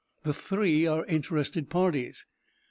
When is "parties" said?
1.69-2.25